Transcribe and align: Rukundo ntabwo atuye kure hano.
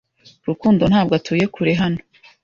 Rukundo 0.47 0.83
ntabwo 0.91 1.13
atuye 1.19 1.45
kure 1.53 1.71
hano. 1.81 2.01